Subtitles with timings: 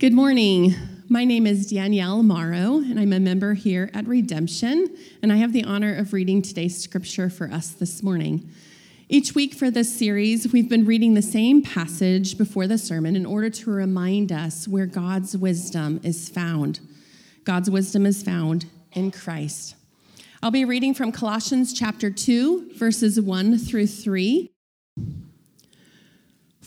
[0.00, 0.74] Good morning.
[1.10, 5.52] My name is Danielle Morrow, and I'm a member here at Redemption, and I have
[5.52, 8.48] the honor of reading today's scripture for us this morning.
[9.10, 13.26] Each week for this series, we've been reading the same passage before the sermon in
[13.26, 16.80] order to remind us where God's wisdom is found.
[17.44, 19.74] God's wisdom is found in Christ.
[20.42, 24.50] I'll be reading from Colossians chapter 2, verses 1 through 3.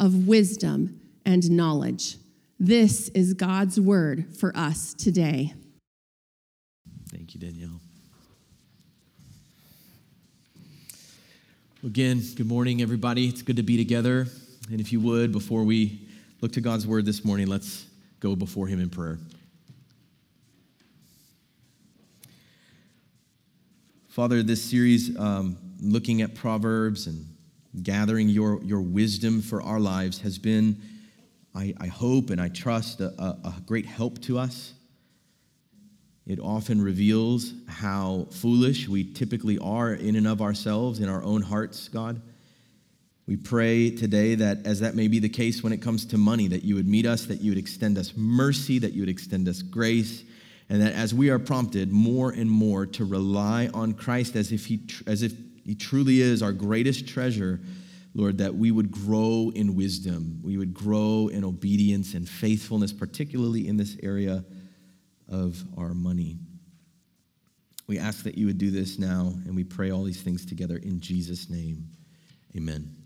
[0.00, 2.16] of wisdom and knowledge.
[2.58, 5.54] This is God's word for us today.
[7.10, 7.80] Thank you, Danielle.
[11.84, 13.28] Again, good morning, everybody.
[13.28, 14.26] It's good to be together.
[14.70, 16.08] And if you would, before we
[16.40, 17.86] look to God's word this morning, let's
[18.20, 19.18] go before Him in prayer.
[24.08, 27.24] Father, this series, um, looking at Proverbs and
[27.82, 30.80] gathering your, your wisdom for our lives has been,
[31.54, 34.74] I, I hope and I trust, a, a, a great help to us.
[36.26, 41.40] It often reveals how foolish we typically are in and of ourselves, in our own
[41.40, 42.20] hearts, God.
[43.26, 46.48] We pray today that as that may be the case when it comes to money,
[46.48, 49.48] that you would meet us, that you would extend us mercy, that you would extend
[49.48, 50.22] us grace,
[50.70, 54.66] and that as we are prompted more and more to rely on Christ as if
[54.66, 55.32] he, as if
[55.68, 57.60] he truly is our greatest treasure,
[58.14, 60.40] Lord, that we would grow in wisdom.
[60.42, 64.46] We would grow in obedience and faithfulness, particularly in this area
[65.30, 66.38] of our money.
[67.86, 70.78] We ask that you would do this now, and we pray all these things together
[70.78, 71.86] in Jesus' name.
[72.56, 72.96] Amen.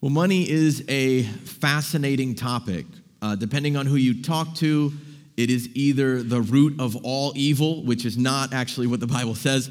[0.00, 2.86] Well, money is a fascinating topic.
[3.20, 4.90] Uh, depending on who you talk to,
[5.36, 9.34] it is either the root of all evil, which is not actually what the Bible
[9.34, 9.70] says,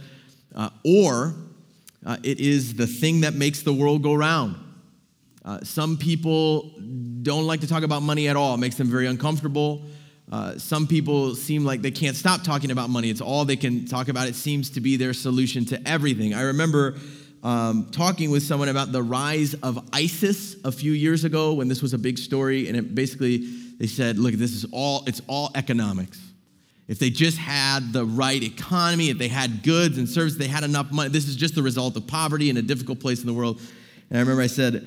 [0.55, 1.33] uh, or
[2.05, 4.55] uh, it is the thing that makes the world go round.
[5.43, 6.71] Uh, some people
[7.23, 9.83] don't like to talk about money at all, it makes them very uncomfortable.
[10.31, 13.09] Uh, some people seem like they can't stop talking about money.
[13.09, 14.29] It's all they can talk about.
[14.29, 16.33] It seems to be their solution to everything.
[16.33, 16.95] I remember
[17.43, 21.81] um, talking with someone about the rise of ISIS a few years ago when this
[21.81, 23.39] was a big story, and it basically
[23.77, 26.21] they said, "Look, this is all it's all economics."
[26.91, 30.65] If they just had the right economy, if they had goods and services, they had
[30.65, 31.07] enough money.
[31.07, 33.61] This is just the result of poverty in a difficult place in the world.
[34.09, 34.85] And I remember I said,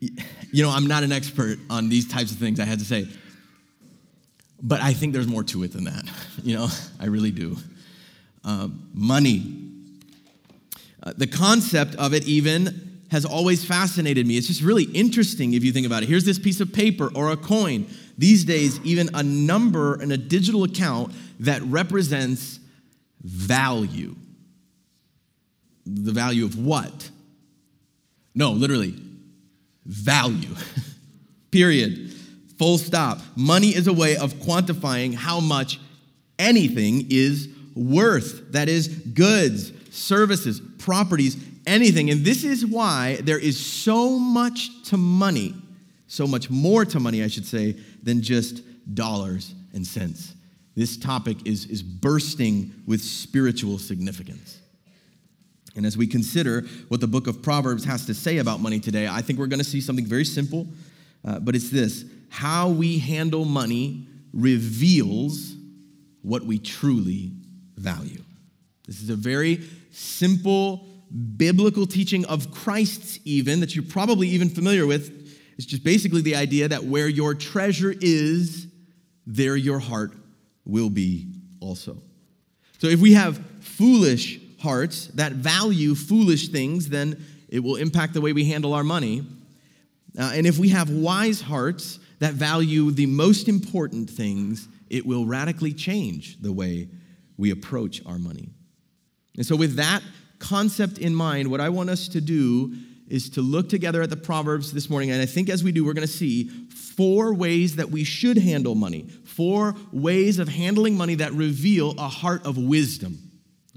[0.00, 3.08] you know, I'm not an expert on these types of things, I had to say.
[4.62, 6.04] But I think there's more to it than that.
[6.42, 6.68] You know,
[7.00, 7.56] I really do.
[8.44, 9.70] Um, money.
[11.02, 14.36] Uh, the concept of it, even, has always fascinated me.
[14.36, 16.08] It's just really interesting if you think about it.
[16.08, 17.86] Here's this piece of paper or a coin
[18.18, 22.58] these days, even a number in a digital account that represents
[23.22, 24.16] value.
[25.86, 27.08] The value of what?
[28.34, 29.00] No, literally,
[29.86, 30.56] value.
[31.52, 32.12] Period.
[32.58, 33.20] Full stop.
[33.36, 35.78] Money is a way of quantifying how much
[36.40, 38.50] anything is worth.
[38.50, 41.36] That is, goods, services, properties,
[41.66, 42.10] anything.
[42.10, 45.54] And this is why there is so much to money,
[46.06, 48.62] so much more to money, I should say, than just
[48.94, 50.34] dollars and cents.
[50.74, 54.58] This topic is, is bursting with spiritual significance.
[55.76, 59.08] And as we consider what the book of Proverbs has to say about money today,
[59.08, 60.68] I think we're going to see something very simple,
[61.24, 65.54] uh, but it's this how we handle money reveals
[66.22, 67.30] what we truly
[67.76, 68.22] value.
[68.86, 70.84] This is a very simple
[71.36, 75.24] biblical teaching of Christ's, even that you're probably even familiar with
[75.56, 78.66] it's just basically the idea that where your treasure is,
[79.26, 80.12] there your heart
[80.64, 81.28] will be
[81.60, 82.02] also.
[82.78, 88.20] So if we have foolish hearts that value foolish things, then it will impact the
[88.20, 89.24] way we handle our money.
[90.18, 95.26] Uh, and if we have wise hearts that value the most important things, it will
[95.26, 96.88] radically change the way
[97.36, 98.48] we approach our money.
[99.36, 100.02] And so, with that
[100.44, 102.74] concept in mind, what I want us to do
[103.08, 105.10] is to look together at the Proverbs this morning.
[105.10, 108.38] And I think as we do, we're going to see four ways that we should
[108.38, 113.18] handle money, four ways of handling money that reveal a heart of wisdom.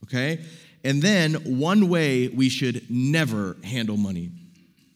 [0.03, 0.39] Okay?
[0.83, 4.31] And then one way we should never handle money.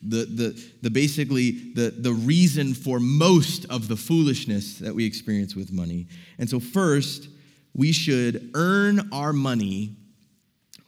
[0.03, 5.56] the, the, the basically the, the reason for most of the foolishness that we experience
[5.56, 6.07] with money.
[6.39, 7.29] And so, first,
[7.73, 9.95] we should earn our money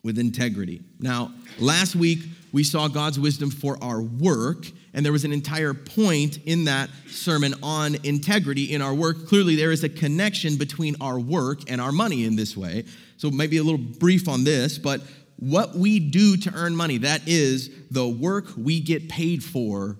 [0.04, 0.82] with integrity.
[1.00, 2.20] Now, last week
[2.52, 6.90] we saw God's wisdom for our work, and there was an entire point in that
[7.08, 9.28] sermon on integrity in our work.
[9.28, 12.84] Clearly, there is a connection between our work and our money in this way.
[13.16, 15.02] So, maybe a little brief on this, but
[15.38, 19.98] what we do to earn money, that is the work we get paid for,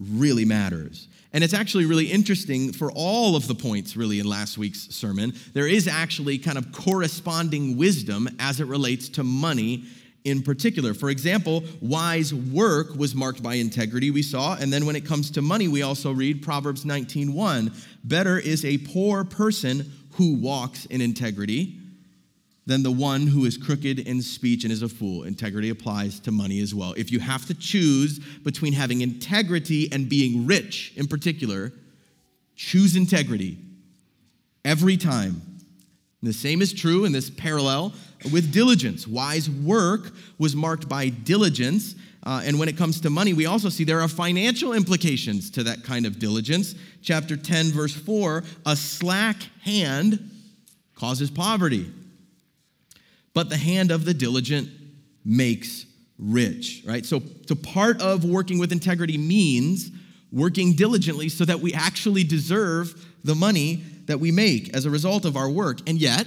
[0.00, 1.08] really matters.
[1.32, 5.32] And it's actually really interesting for all of the points, really, in last week's sermon.
[5.52, 9.84] There is actually kind of corresponding wisdom as it relates to money
[10.24, 10.92] in particular.
[10.92, 14.56] For example, wise work was marked by integrity, we saw.
[14.56, 17.72] And then when it comes to money, we also read Proverbs 19:1.
[18.04, 21.79] Better is a poor person who walks in integrity
[22.66, 25.24] than the one who is crooked in speech and is a fool.
[25.24, 26.92] Integrity applies to money as well.
[26.96, 31.72] If you have to choose between having integrity and being rich in particular,
[32.54, 33.58] choose integrity
[34.64, 35.42] every time.
[36.20, 37.94] And the same is true in this parallel
[38.30, 39.08] with diligence.
[39.08, 41.94] Wise work was marked by diligence.
[42.22, 45.62] Uh, and when it comes to money, we also see there are financial implications to
[45.62, 46.74] that kind of diligence.
[47.02, 50.30] Chapter 10, verse 4 a slack hand
[50.94, 51.90] causes poverty
[53.34, 54.68] but the hand of the diligent
[55.24, 55.86] makes
[56.18, 57.04] rich, right?
[57.04, 59.90] So, so part of working with integrity means
[60.32, 65.24] working diligently so that we actually deserve the money that we make as a result
[65.24, 65.80] of our work.
[65.88, 66.26] And yet,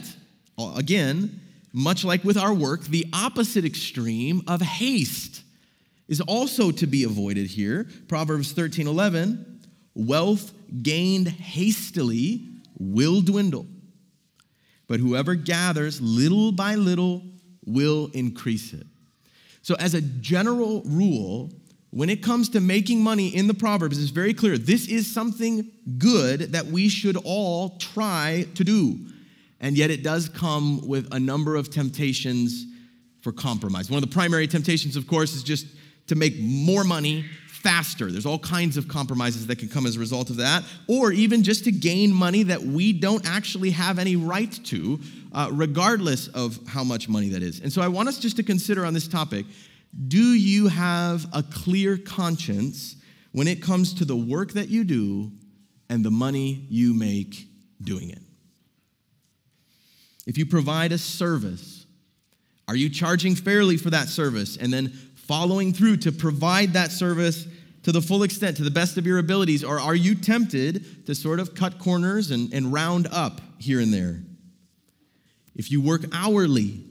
[0.57, 1.41] again,
[1.71, 5.44] much like with our work, the opposite extreme of haste
[6.07, 7.88] is also to be avoided here.
[8.07, 9.61] Proverbs 13 11,
[9.95, 12.47] wealth gained hastily
[12.77, 13.67] will dwindle
[14.88, 17.24] but whoever gathers little by little
[17.65, 18.85] will increase it.
[19.62, 21.51] So, as a general rule,
[21.91, 25.71] when it comes to making money in the Proverbs, it's very clear this is something
[25.97, 29.00] good that we should all try to do.
[29.62, 32.65] And yet, it does come with a number of temptations
[33.21, 33.89] for compromise.
[33.89, 35.65] One of the primary temptations, of course, is just
[36.07, 37.25] to make more money
[37.63, 38.12] faster.
[38.12, 41.44] There's all kinds of compromises that can come as a result of that, or even
[41.44, 45.00] just to gain money that we don't actually have any right to,
[45.31, 47.62] uh, regardless of how much money that is.
[47.62, 49.45] And so I want us just to consider on this topic
[50.07, 52.95] do you have a clear conscience
[53.31, 55.31] when it comes to the work that you do
[55.88, 57.48] and the money you make
[57.80, 58.21] doing it?
[60.25, 61.86] If you provide a service,
[62.68, 64.94] are you charging fairly for that service and then
[65.27, 67.48] following through to provide that service
[67.83, 69.63] to the full extent, to the best of your abilities?
[69.63, 73.94] Or are you tempted to sort of cut corners and, and round up here and
[73.94, 74.21] there?
[75.56, 76.83] If you work hourly,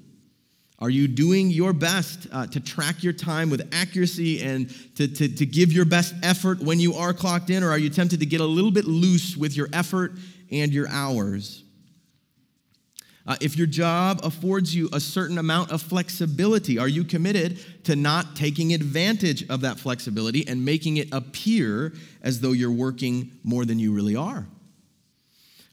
[0.78, 5.28] are you doing your best uh, to track your time with accuracy and to, to,
[5.28, 7.62] to give your best effort when you are clocked in?
[7.62, 10.12] Or are you tempted to get a little bit loose with your effort
[10.50, 11.62] and your hours?
[13.26, 17.94] Uh, if your job affords you a certain amount of flexibility, are you committed to
[17.94, 21.92] not taking advantage of that flexibility and making it appear
[22.22, 24.46] as though you're working more than you really are?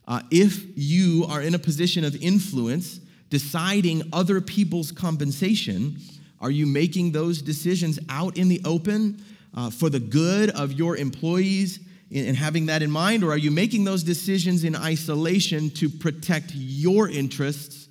[0.07, 2.99] Uh, if you are in a position of influence,
[3.29, 5.97] deciding other people's compensation,
[6.39, 9.23] are you making those decisions out in the open
[9.55, 11.79] uh, for the good of your employees
[12.13, 16.51] and having that in mind, or are you making those decisions in isolation to protect
[16.55, 17.87] your interests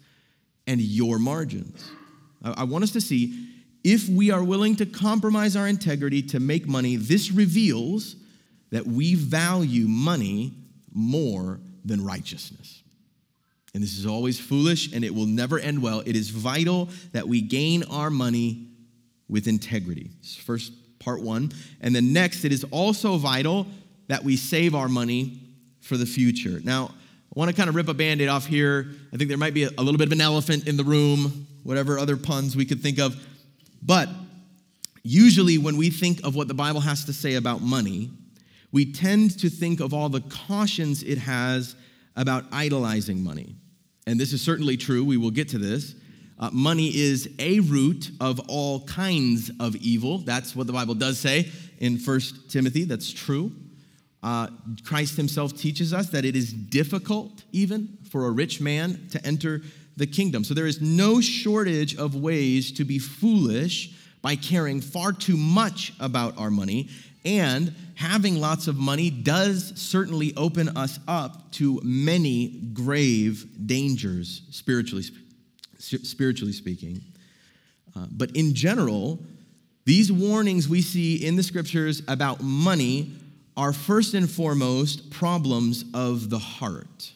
[0.67, 1.91] and your margins?
[2.43, 3.49] I want us to see
[3.85, 8.17] if we are willing to compromise our integrity to make money, this reveals
[8.71, 10.53] that we value money
[10.93, 12.83] more than righteousness.
[13.75, 16.01] And this is always foolish and it will never end well.
[16.01, 18.67] It is vital that we gain our money
[19.29, 20.11] with integrity.
[20.45, 21.53] First part one.
[21.81, 23.67] And then next, it is also vital
[24.09, 25.41] that we save our money
[25.81, 26.61] for the future.
[26.65, 28.89] Now, I want to kind of rip a band aid off here.
[29.13, 31.99] I think there might be a, little bit of an elephant in the room, whatever
[31.99, 33.17] other puns we could think of.
[33.83, 34.09] But
[35.03, 38.11] usually, when we think of what the Bible has to say about money,
[38.73, 41.77] we tend to think of all the cautions it has
[42.17, 43.55] about idolizing money.
[44.07, 45.05] And this is certainly true.
[45.05, 45.95] We will get to this.
[46.39, 50.19] Uh, money is a root of all kinds of evil.
[50.19, 52.85] That's what the Bible does say in First Timothy.
[52.85, 53.53] That's true.
[54.23, 54.49] Uh,
[54.85, 59.63] Christ himself teaches us that it is difficult, even for a rich man, to enter
[59.97, 60.45] the kingdom.
[60.45, 65.93] So there is no shortage of ways to be foolish by caring far too much
[66.01, 66.89] about our money.
[67.25, 75.05] And having lots of money does certainly open us up to many grave dangers, spiritually,
[75.79, 77.03] spiritually speaking.
[77.97, 79.19] Uh, but in general,
[79.89, 83.11] These warnings we see in the scriptures about money
[83.59, 87.13] are first and foremost problems of the heart.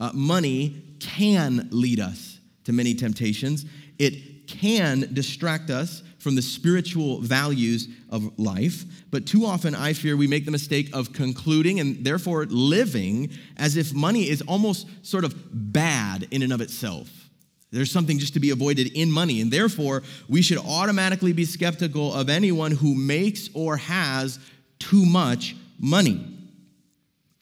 [0.00, 3.66] Uh, money can lead us to many temptations.
[3.98, 8.84] It can distract us from the spiritual values of life.
[9.10, 13.76] But too often, I fear we make the mistake of concluding and therefore living as
[13.76, 17.10] if money is almost sort of bad in and of itself.
[17.70, 19.40] There's something just to be avoided in money.
[19.40, 24.38] And therefore, we should automatically be skeptical of anyone who makes or has
[24.90, 26.26] too much money.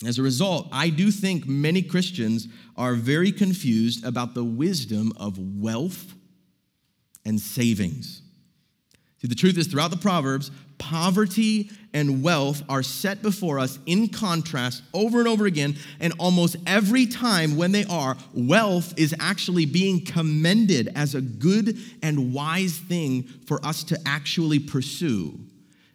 [0.06, 5.38] As a result, I do think many Christians are very confused about the wisdom of
[5.38, 6.14] wealth
[7.24, 8.22] and savings.
[9.20, 14.08] See, the truth is, throughout the Proverbs, poverty and wealth are set before us in
[14.08, 15.76] contrast over and over again.
[16.00, 21.78] And almost every time when they are, wealth is actually being commended as a good
[22.02, 25.38] and wise thing for us to actually pursue.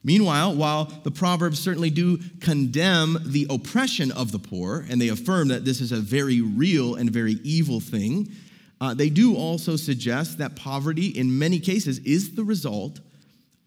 [0.07, 5.49] Meanwhile, while the Proverbs certainly do condemn the oppression of the poor, and they affirm
[5.49, 8.31] that this is a very real and very evil thing,
[8.79, 13.01] uh, they do also suggest that poverty, in many cases, is the result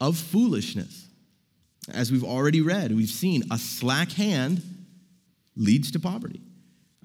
[0.01, 1.09] of foolishness.
[1.93, 4.63] As we've already read, we've seen a slack hand
[5.57, 6.41] leads to poverty.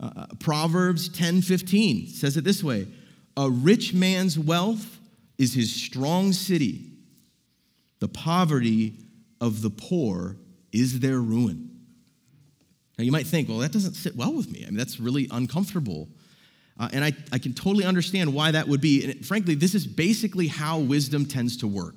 [0.01, 2.87] Uh, uh Proverbs 10:15 says it this way:
[3.35, 4.97] "A rich man's wealth
[5.37, 6.93] is his strong city.
[7.99, 9.04] The poverty
[9.41, 10.37] of the poor
[10.71, 11.71] is their ruin.
[12.97, 14.63] Now, you might think, well, that doesn't sit well with me.
[14.63, 16.07] I mean, that's really uncomfortable.
[16.79, 19.03] Uh, and I, I can totally understand why that would be.
[19.03, 21.95] And frankly, this is basically how wisdom tends to work.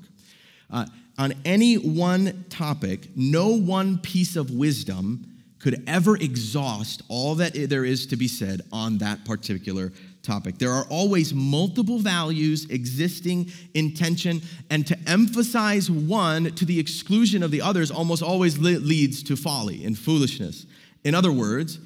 [0.71, 5.25] Uh, on any one topic, no one piece of wisdom
[5.59, 9.93] could ever exhaust all that there is to be said on that particular
[10.29, 10.59] topic.
[10.59, 17.43] There are always multiple values existing in tension, and to emphasize one to the exclusion
[17.43, 20.67] of the others almost always leads to folly and foolishness.
[21.03, 21.81] In other words,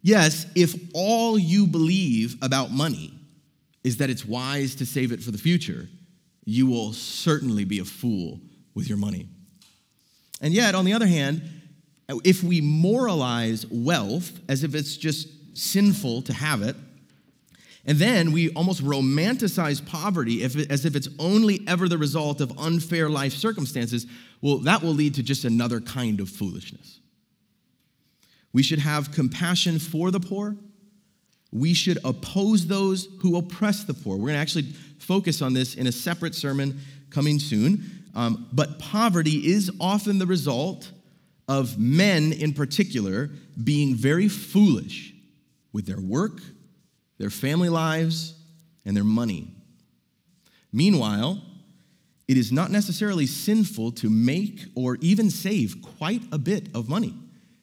[0.00, 3.12] yes, if all you believe about money
[3.82, 5.88] is that it's wise to save it for the future,
[6.44, 8.40] you will certainly be a fool
[8.74, 9.26] with your money.
[10.40, 11.42] And yet, on the other hand,
[12.24, 16.76] if we moralize wealth as if it's just sinful to have it,
[17.84, 23.08] and then we almost romanticize poverty as if it's only ever the result of unfair
[23.08, 24.06] life circumstances.
[24.40, 27.00] Well, that will lead to just another kind of foolishness.
[28.52, 30.56] We should have compassion for the poor.
[31.50, 34.16] We should oppose those who oppress the poor.
[34.16, 36.78] We're going to actually focus on this in a separate sermon
[37.10, 38.04] coming soon.
[38.14, 40.90] Um, but poverty is often the result
[41.48, 43.30] of men in particular
[43.62, 45.14] being very foolish
[45.72, 46.40] with their work
[47.22, 48.34] their family lives,
[48.84, 49.46] and their money.
[50.72, 51.40] Meanwhile,
[52.26, 57.14] it is not necessarily sinful to make or even save quite a bit of money.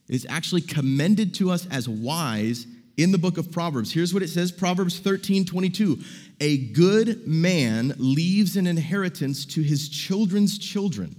[0.07, 3.91] It is actually commended to us as wise in the book of Proverbs.
[3.91, 5.99] Here's what it says Proverbs 13 22.
[6.39, 11.17] A good man leaves an inheritance to his children's children,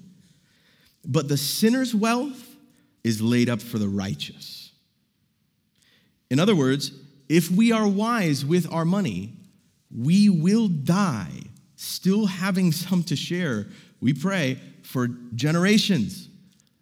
[1.04, 2.56] but the sinner's wealth
[3.04, 4.72] is laid up for the righteous.
[6.30, 6.92] In other words,
[7.30, 9.32] if we are wise with our money,
[9.96, 11.44] we will die
[11.76, 13.68] still having some to share.
[14.00, 15.06] We pray for
[15.36, 16.28] generations.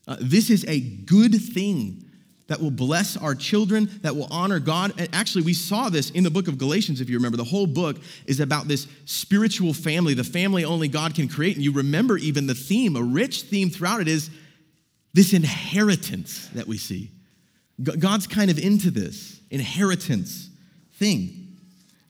[0.08, 2.02] Uh, this is a good thing
[2.46, 4.94] that will bless our children, that will honor God.
[4.96, 7.36] And actually, we saw this in the book of Galatians, if you remember.
[7.36, 11.56] The whole book is about this spiritual family, the family only God can create.
[11.56, 14.30] And you remember even the theme, a rich theme throughout it is
[15.12, 17.10] this inheritance that we see.
[17.82, 20.50] God's kind of into this inheritance
[20.94, 21.56] thing.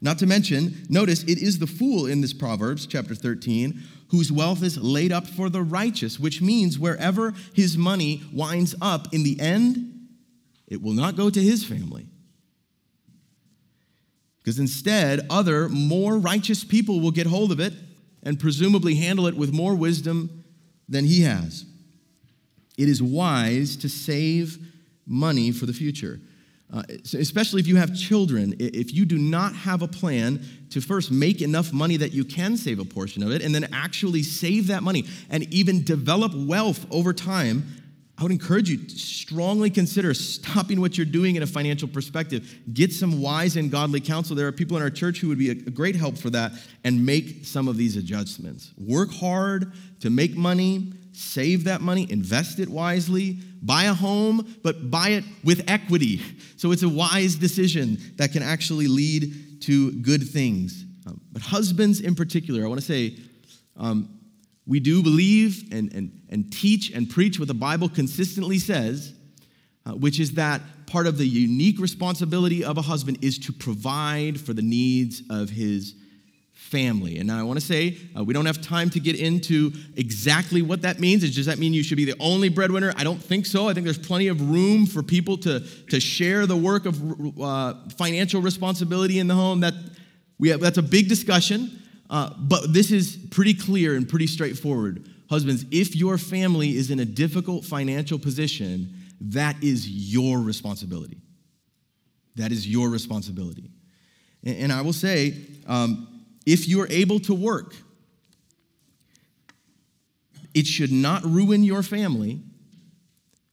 [0.00, 4.62] Not to mention, notice it is the fool in this Proverbs chapter 13 whose wealth
[4.62, 9.38] is laid up for the righteous, which means wherever his money winds up in the
[9.38, 10.08] end,
[10.66, 12.06] it will not go to his family.
[14.38, 17.75] Because instead, other, more righteous people will get hold of it
[18.22, 20.44] and presumably handle it with more wisdom
[20.88, 21.66] than he has.
[22.78, 24.58] It is wise to save
[25.08, 26.20] money for the future.
[26.70, 26.82] Uh,
[27.14, 31.40] especially if you have children, if you do not have a plan to first make
[31.40, 34.82] enough money that you can save a portion of it and then actually save that
[34.82, 37.64] money and even develop wealth over time,
[38.18, 42.58] I would encourage you to strongly consider stopping what you're doing in a financial perspective.
[42.74, 44.36] Get some wise and godly counsel.
[44.36, 46.52] There are people in our church who would be a great help for that
[46.84, 48.72] and make some of these adjustments.
[48.76, 54.90] Work hard to make money, save that money, invest it wisely, buy a home, but
[54.90, 56.20] buy it with equity.
[56.56, 60.84] So it's a wise decision that can actually lead to good things.
[61.06, 63.16] Um, but husbands in particular, I want to say,
[63.76, 64.08] um,
[64.66, 69.14] We do believe and, and, and teach and preach what the Bible consistently says,
[69.86, 74.40] uh, which is that part of the unique responsibility of a husband is to provide
[74.40, 75.94] for the needs of his
[76.70, 77.18] family.
[77.18, 80.62] And now I want to say, uh, we don't have time to get into exactly
[80.62, 81.22] what that means.
[81.34, 82.92] Does that mean you should be the only breadwinner?
[82.96, 83.68] I don't think so.
[83.68, 85.60] I think there's plenty of room for people to,
[85.90, 89.60] to share the work of uh, financial responsibility in the home.
[89.60, 89.75] That,
[90.38, 95.08] we have, that's a big discussion, uh, but this is pretty clear and pretty straightforward.
[95.28, 101.18] Husbands, if your family is in a difficult financial position, that is your responsibility.
[102.37, 103.70] That is your responsibility.
[104.44, 105.34] And, and I will say,
[105.66, 106.07] um,
[106.48, 107.74] if you are able to work,
[110.54, 112.40] it should not ruin your family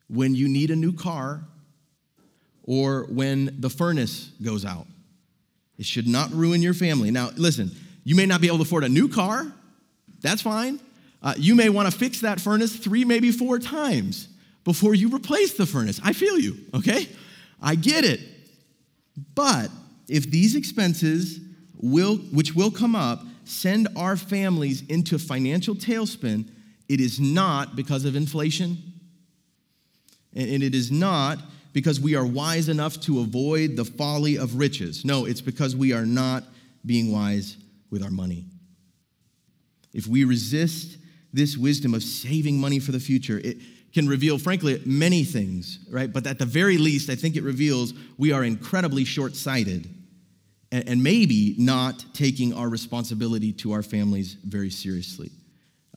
[0.08, 1.44] when you need a new car
[2.64, 4.88] or when the furnace goes out.
[5.78, 7.12] It should not ruin your family.
[7.12, 7.70] Now, listen,
[8.06, 9.46] you may not be able to afford a new car.
[10.22, 10.80] That's fine.
[11.22, 14.30] Uh, you may want to fix that furnace three, maybe four times
[14.64, 16.00] before you replace the furnace.
[16.02, 17.10] I feel you, okay?
[17.62, 18.22] I get it.
[19.36, 19.70] But
[20.08, 21.42] if these expenses
[21.80, 26.50] will, which will come up, send our families into financial tailspin,
[26.88, 28.78] it is not because of inflation.
[30.34, 31.40] And it is not
[31.74, 35.06] because we are wise enough to avoid the folly of riches.
[35.06, 36.44] No, it's because we are not
[36.86, 37.58] being wise
[37.90, 38.46] with our money.
[39.94, 40.98] If we resist
[41.34, 43.58] this wisdom of saving money for the future, it
[43.94, 46.12] can reveal, frankly, many things, right?
[46.12, 49.90] But at the very least, I think it reveals we are incredibly short sighted
[50.88, 55.32] and maybe not taking our responsibility to our families very seriously.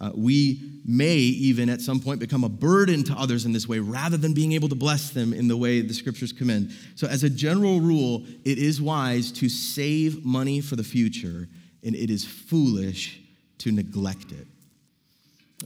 [0.01, 3.81] Uh, we may even at some point become a burden to others in this way
[3.81, 6.71] rather than being able to bless them in the way the scriptures commend.
[6.95, 11.49] So, as a general rule, it is wise to save money for the future,
[11.83, 13.21] and it is foolish
[13.59, 14.47] to neglect it.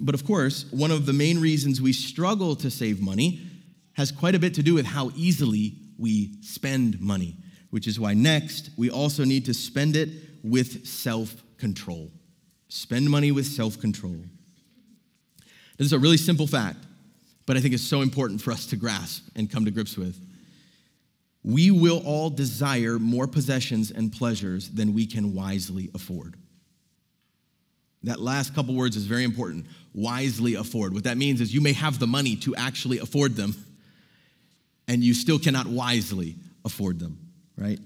[0.00, 3.42] But of course, one of the main reasons we struggle to save money
[3.94, 7.36] has quite a bit to do with how easily we spend money
[7.72, 10.10] which is why next we also need to spend it
[10.44, 12.10] with self control.
[12.68, 14.18] Spend money with self control.
[15.78, 16.76] This is a really simple fact,
[17.46, 20.20] but I think it's so important for us to grasp and come to grips with.
[21.42, 26.36] We will all desire more possessions and pleasures than we can wisely afford.
[28.02, 29.64] That last couple words is very important.
[29.94, 30.92] Wisely afford.
[30.92, 33.54] What that means is you may have the money to actually afford them,
[34.88, 37.31] and you still cannot wisely afford them
[37.62, 37.78] right?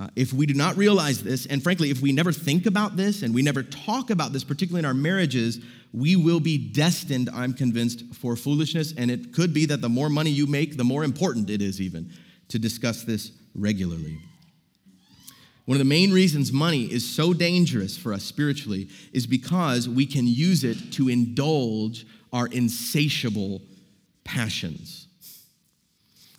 [0.00, 3.22] Uh, if we do not realize this, and frankly, if we never think about this
[3.22, 5.60] and we never talk about this, particularly in our marriages,
[5.92, 8.92] we will be destined, I'm convinced, for foolishness.
[8.96, 11.80] And it could be that the more money you make, the more important it is,
[11.80, 12.10] even,
[12.48, 14.18] to discuss this regularly.
[15.66, 20.06] One of the main reasons money is so dangerous for us spiritually is because we
[20.06, 23.62] can use it to indulge our insatiable
[24.24, 25.06] passions.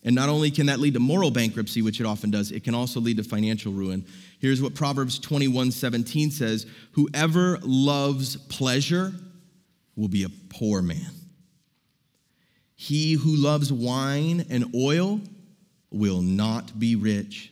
[0.06, 2.76] And not only can that lead to moral bankruptcy, which it often does, it can
[2.76, 4.06] also lead to financial ruin.
[4.40, 9.14] Here's what Proverbs 21 17 says Whoever loves pleasure
[9.96, 11.12] will be a poor man.
[12.76, 15.22] He who loves wine and oil
[15.90, 17.52] will not be rich.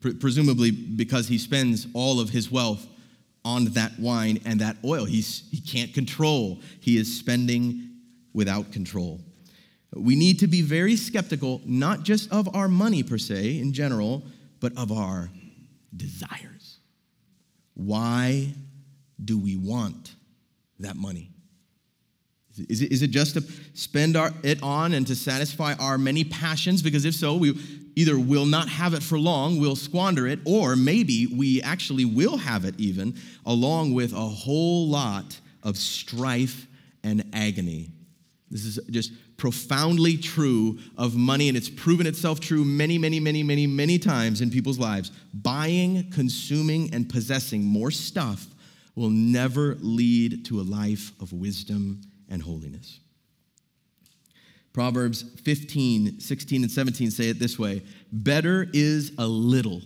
[0.00, 2.86] Pre- presumably because he spends all of his wealth
[3.44, 5.06] on that wine and that oil.
[5.06, 7.90] He's, he can't control, he is spending
[8.32, 9.20] without control.
[9.96, 14.22] We need to be very skeptical, not just of our money per se in general,
[14.60, 15.30] but of our
[15.96, 16.78] desires.
[17.74, 18.52] Why
[19.22, 20.14] do we want
[20.80, 21.30] that money?
[22.68, 23.42] Is it, is it just to
[23.74, 26.82] spend our, it on and to satisfy our many passions?
[26.82, 27.58] Because if so, we
[27.96, 32.36] either will not have it for long, we'll squander it, or maybe we actually will
[32.36, 36.66] have it even, along with a whole lot of strife
[37.02, 37.90] and agony.
[38.50, 43.42] This is just profoundly true of money, and it's proven itself true many, many, many,
[43.42, 45.10] many, many times in people's lives.
[45.34, 48.46] Buying, consuming, and possessing more stuff
[48.94, 53.00] will never lead to a life of wisdom and holiness.
[54.72, 59.82] Proverbs 15, 16, and 17 say it this way Better is a little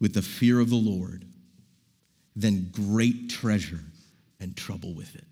[0.00, 1.24] with the fear of the Lord
[2.36, 3.80] than great treasure
[4.40, 5.24] and trouble with it.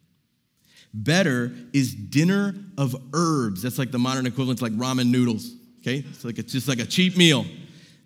[0.99, 3.61] Better is dinner of herbs.
[3.61, 5.55] That's like the modern equivalent to like ramen noodles.
[5.81, 6.03] Okay?
[6.09, 7.45] It's like it's just like a cheap meal.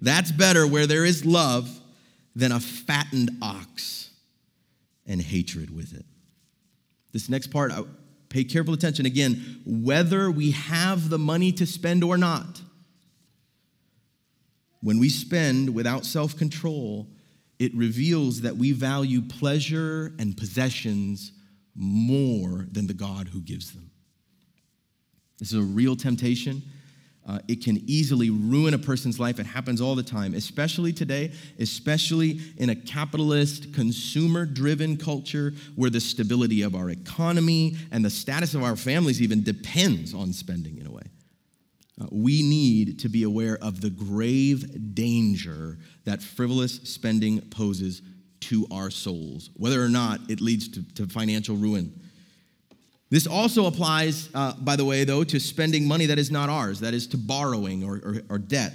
[0.03, 1.71] That's better where there is love
[2.35, 4.11] than a fattened ox
[5.07, 6.05] and hatred with it.
[7.13, 7.71] This next part,
[8.29, 9.63] pay careful attention again.
[9.65, 12.61] Whether we have the money to spend or not,
[14.83, 17.07] when we spend without self control,
[17.61, 21.31] it reveals that we value pleasure and possessions
[21.75, 23.91] more than the God who gives them.
[25.39, 26.63] This is a real temptation.
[27.27, 29.39] Uh, it can easily ruin a person's life.
[29.39, 35.91] It happens all the time, especially today, especially in a capitalist, consumer driven culture where
[35.91, 40.79] the stability of our economy and the status of our families even depends on spending
[40.79, 41.03] in a way.
[42.01, 48.01] Uh, we need to be aware of the grave danger that frivolous spending poses
[48.41, 51.93] to our souls, whether or not it leads to, to financial ruin.
[53.11, 56.81] This also applies, uh, by the way, though, to spending money that is not ours,
[56.81, 58.73] that is to borrowing or, or, or debt.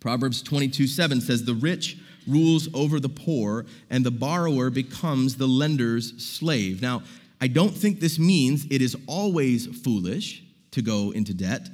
[0.00, 1.98] Proverbs 22 7 says, The rich
[2.28, 6.80] rules over the poor, and the borrower becomes the lender's slave.
[6.80, 7.02] Now,
[7.40, 11.68] I don't think this means it is always foolish to go into debt.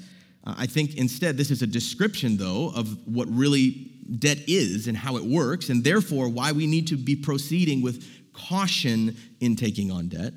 [0.44, 4.96] Uh, I think instead, this is a description, though, of what really debt is and
[4.96, 9.90] how it works, and therefore why we need to be proceeding with caution in taking
[9.90, 10.33] on debt.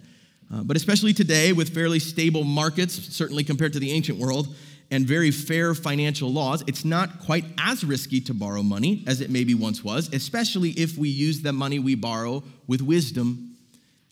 [0.53, 4.55] Uh, but especially today, with fairly stable markets, certainly compared to the ancient world,
[4.91, 9.31] and very fair financial laws, it's not quite as risky to borrow money as it
[9.31, 13.52] maybe once was, especially if we use the money we borrow with wisdom,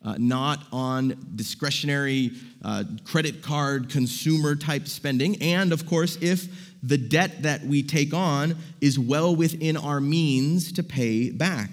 [0.04, 2.32] uh, not on discretionary
[2.64, 5.42] uh, credit card consumer type spending.
[5.42, 6.48] And of course, if
[6.84, 11.70] the debt that we take on is well within our means to pay back.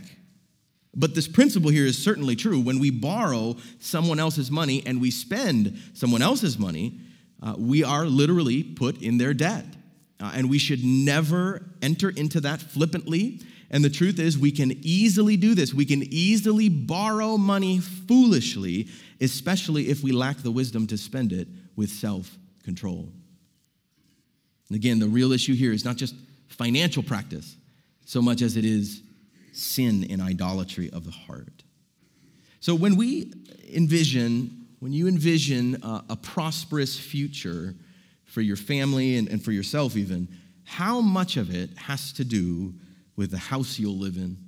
[0.94, 2.60] But this principle here is certainly true.
[2.60, 7.00] When we borrow someone else's money and we spend someone else's money,
[7.42, 9.64] uh, we are literally put in their debt.
[10.20, 13.40] Uh, and we should never enter into that flippantly.
[13.70, 15.74] And the truth is, we can easily do this.
[15.74, 18.88] We can easily borrow money foolishly,
[19.20, 23.12] especially if we lack the wisdom to spend it with self control.
[24.68, 26.14] And Again, the real issue here is not just
[26.48, 27.56] financial practice
[28.04, 29.02] so much as it is
[29.52, 31.62] sin and idolatry of the heart.
[32.60, 33.32] So when we
[33.72, 37.74] envision, when you envision a, a prosperous future
[38.24, 40.28] for your family and, and for yourself, even,
[40.64, 42.74] how much of it has to do
[43.18, 44.38] with the house you'll live in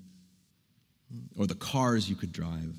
[1.37, 2.73] or the cars you could drive?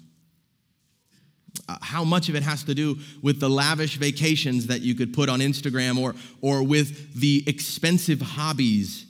[1.68, 5.14] Uh, how much of it has to do with the lavish vacations that you could
[5.14, 9.06] put on Instagram or, or with the expensive hobbies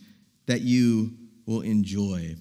[0.47, 1.11] that you
[1.45, 2.35] will enjoy?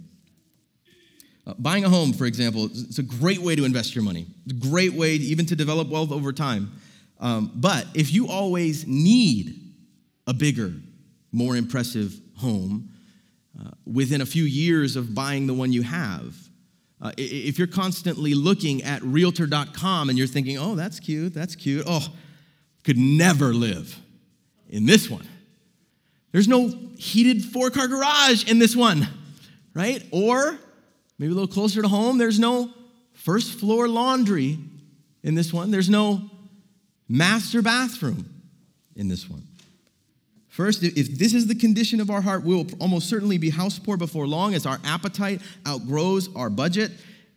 [1.46, 4.26] Uh, buying a home, for example, it's a great way to invest your money.
[4.46, 6.72] It's a great way to, even to develop wealth over time.
[7.18, 9.60] Um, but if you always need
[10.26, 10.72] a bigger,
[11.30, 12.90] more impressive home
[13.60, 16.34] uh, within a few years of buying the one you have,
[17.02, 21.84] uh, if you're constantly looking at realtor.com and you're thinking, oh, that's cute, that's cute,
[21.86, 22.06] oh,
[22.84, 23.98] could never live
[24.68, 25.26] in this one.
[26.32, 29.08] There's no heated four car garage in this one,
[29.74, 30.04] right?
[30.12, 30.58] Or
[31.20, 32.70] Maybe a little closer to home, there's no
[33.12, 34.58] first floor laundry
[35.22, 35.70] in this one.
[35.70, 36.30] There's no
[37.10, 38.24] master bathroom
[38.96, 39.42] in this one.
[40.50, 43.78] First, if this is the condition of our heart, we will almost certainly be house
[43.78, 46.90] poor before long as our appetite outgrows our budget.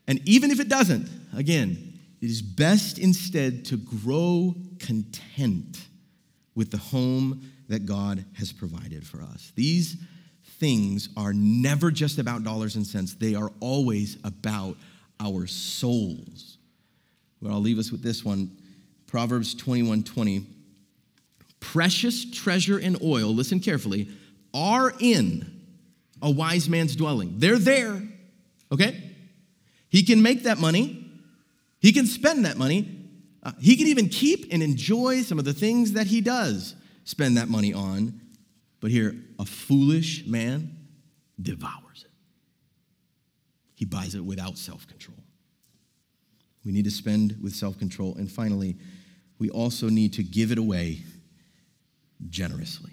[0.07, 5.87] And even if it doesn't, again, it is best instead to grow content
[6.55, 9.51] with the home that God has provided for us.
[9.55, 9.95] These
[10.59, 14.75] things are never just about dollars and cents, they are always about
[15.19, 16.57] our souls.
[17.41, 18.57] Well, I'll leave us with this one
[19.05, 20.47] Proverbs 21 20.
[21.63, 24.09] Precious treasure and oil, listen carefully,
[24.53, 25.61] are in
[26.21, 27.35] a wise man's dwelling.
[27.37, 28.03] They're there,
[28.69, 29.11] okay?
[29.89, 31.09] He can make that money,
[31.79, 32.99] he can spend that money,
[33.41, 37.37] uh, he can even keep and enjoy some of the things that he does spend
[37.37, 38.19] that money on.
[38.81, 40.77] But here, a foolish man
[41.41, 42.11] devours it.
[43.75, 45.17] He buys it without self control.
[46.65, 48.15] We need to spend with self control.
[48.15, 48.75] And finally,
[49.39, 51.03] we also need to give it away
[52.29, 52.91] generously.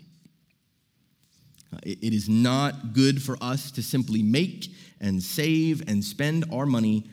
[1.72, 4.68] Uh, it is not good for us to simply make
[5.00, 7.08] and save and spend our money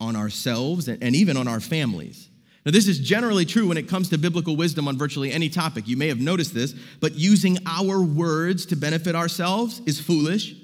[0.00, 2.28] on ourselves and even on our families.
[2.64, 5.88] Now, this is generally true when it comes to biblical wisdom on virtually any topic.
[5.88, 10.54] You may have noticed this, but using our words to benefit ourselves is foolish.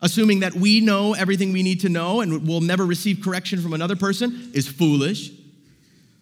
[0.00, 3.74] Assuming that we know everything we need to know and will never receive correction from
[3.74, 5.30] another person is foolish.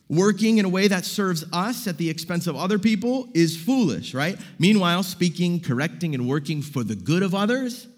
[0.08, 4.14] Working in a way that serves us at the expense of other people is foolish,
[4.14, 4.38] right?
[4.58, 7.88] Meanwhile, speaking, correcting, and working for the good of others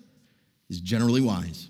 [0.70, 1.68] is generally wise.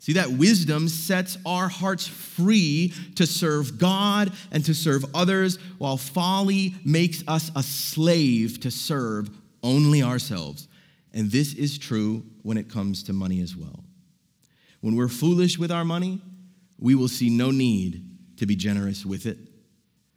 [0.00, 5.96] See, that wisdom sets our hearts free to serve God and to serve others, while
[5.96, 9.30] folly makes us a slave to serve
[9.62, 10.68] only ourselves.
[11.14, 13.84] And this is true when it comes to money as well.
[14.80, 16.20] When we're foolish with our money,
[16.78, 18.11] we will see no need
[18.42, 19.38] to be generous with it,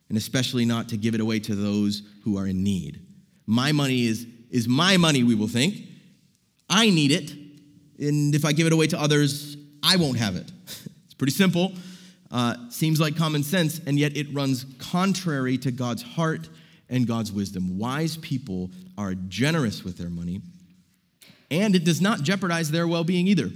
[0.09, 2.99] and especially not to give it away to those who are in need.
[3.45, 5.75] My money is, is my money, we will think.
[6.67, 7.31] I need it,
[7.99, 10.51] and if I give it away to others, I won't have it.
[11.05, 11.73] it's pretty simple.
[12.31, 16.49] Uh, seems like common sense, and yet it runs contrary to God's heart
[16.89, 17.77] and God's wisdom.
[17.77, 20.41] Wise people are generous with their money,
[21.51, 23.51] and it does not jeopardize their well being either.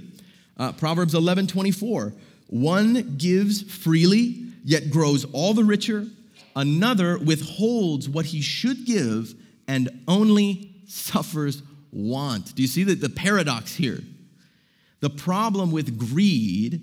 [0.56, 2.14] Uh, Proverbs 11 24.
[2.46, 6.06] One gives freely, yet grows all the richer.
[6.56, 9.34] Another withholds what he should give
[9.68, 12.54] and only suffers want.
[12.54, 14.00] Do you see the, the paradox here?
[15.00, 16.80] The problem with greed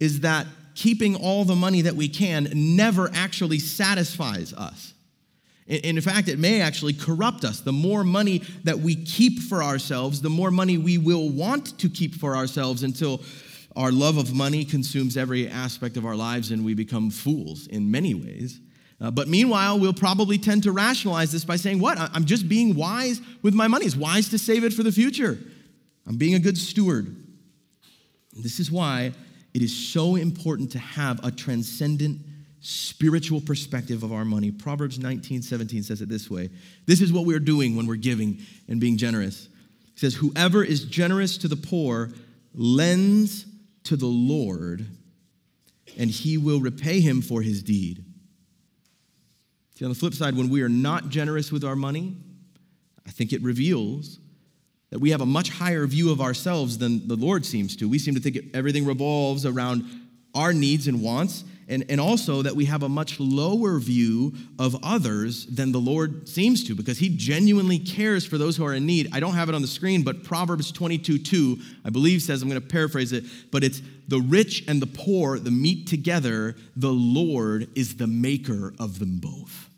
[0.00, 4.94] is that keeping all the money that we can never actually satisfies us.
[5.66, 7.60] In fact, it may actually corrupt us.
[7.60, 11.88] The more money that we keep for ourselves, the more money we will want to
[11.88, 13.20] keep for ourselves until
[13.76, 17.90] our love of money consumes every aspect of our lives and we become fools in
[17.90, 18.60] many ways.
[19.00, 21.98] Uh, but meanwhile, we'll probably tend to rationalize this by saying, What?
[21.98, 23.86] I'm just being wise with my money.
[23.86, 25.38] It's wise to save it for the future.
[26.06, 27.16] I'm being a good steward.
[28.32, 29.12] This is why
[29.54, 32.20] it is so important to have a transcendent
[32.60, 34.50] spiritual perspective of our money.
[34.50, 36.50] Proverbs 19, 17 says it this way.
[36.86, 39.46] This is what we're doing when we're giving and being generous.
[39.94, 42.10] It says, Whoever is generous to the poor
[42.54, 43.46] lends
[43.84, 44.86] to the Lord,
[45.98, 48.04] and he will repay him for his deed.
[49.76, 52.14] See, on the flip side, when we are not generous with our money,
[53.06, 54.18] I think it reveals
[54.90, 57.88] that we have a much higher view of ourselves than the Lord seems to.
[57.88, 59.84] We seem to think everything revolves around
[60.34, 64.76] our needs and wants, and, and also that we have a much lower view of
[64.82, 68.84] others than the Lord seems to, because He genuinely cares for those who are in
[68.84, 69.08] need.
[69.12, 72.48] I don't have it on the screen, but Proverbs 22 2, I believe, says, I'm
[72.48, 76.92] going to paraphrase it, but it's the rich and the poor, the meet together, the
[76.92, 79.68] Lord is the maker of them both.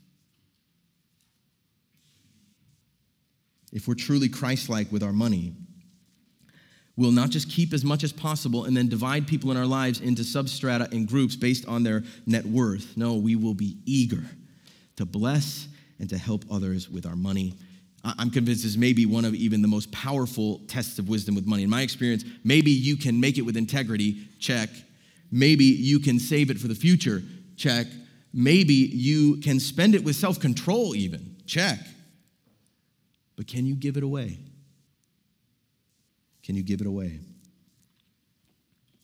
[3.71, 5.55] If we're truly Christ like with our money,
[6.97, 10.01] We'll not just keep as much as possible and then divide people in our lives
[10.01, 12.97] into substrata and groups based on their net worth.
[12.97, 14.23] No, we will be eager
[14.97, 17.55] to bless and to help others with our money.
[18.05, 21.47] I'm convinced this may be one of even the most powerful tests of wisdom with
[21.47, 21.63] money.
[21.63, 24.69] In my experience, maybe you can make it with integrity, check.
[25.31, 27.23] Maybe you can save it for the future,
[27.57, 27.87] check.
[28.35, 31.79] Maybe you can spend it with self control, even, check.
[33.37, 34.39] But can you give it away?
[36.43, 37.21] Can you give it away?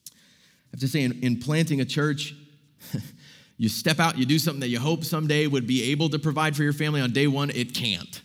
[0.08, 2.34] I have to say, in, in planting a church,
[3.56, 6.56] you step out, you do something that you hope someday would be able to provide
[6.56, 8.22] for your family on day one, it can't.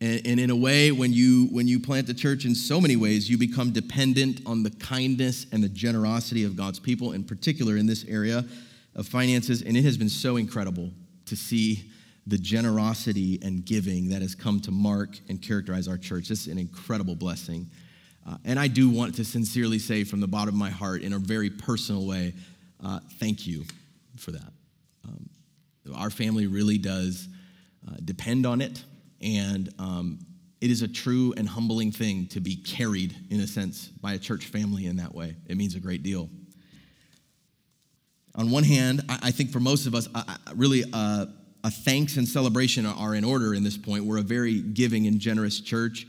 [0.00, 2.96] And, and in a way, when you, when you plant the church in so many
[2.96, 7.76] ways, you become dependent on the kindness and the generosity of God's people, in particular
[7.76, 8.44] in this area
[8.94, 9.62] of finances.
[9.62, 10.90] And it has been so incredible
[11.26, 11.90] to see
[12.26, 16.28] the generosity and giving that has come to mark and characterize our church.
[16.28, 17.70] This is an incredible blessing.
[18.28, 21.12] Uh, and I do want to sincerely say from the bottom of my heart, in
[21.12, 22.34] a very personal way,
[22.84, 23.64] uh, thank you
[24.16, 24.52] for that.
[25.04, 25.30] Um,
[25.94, 27.28] our family really does
[27.86, 28.82] uh, depend on it,
[29.20, 30.18] and um,
[30.60, 34.18] it is a true and humbling thing to be carried, in a sense, by a
[34.18, 35.36] church family in that way.
[35.46, 36.28] It means a great deal.
[38.34, 40.08] On one hand, I, I think for most of us,
[40.54, 41.26] really uh,
[41.62, 44.04] a thanks and celebration are in order in this point.
[44.04, 46.06] We're a very giving and generous church.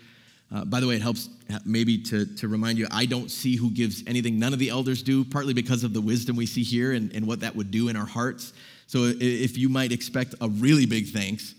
[0.51, 1.29] Uh, by the way, it helps
[1.65, 5.03] maybe to, to remind you I don't see who gives anything none of the elders
[5.03, 7.89] do, partly because of the wisdom we see here and, and what that would do
[7.89, 8.53] in our hearts.
[8.87, 11.53] So if you might expect a really big thanks